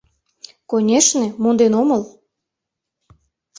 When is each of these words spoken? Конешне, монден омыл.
Конешне, 0.69 1.27
монден 1.43 1.73
омыл. 1.81 2.03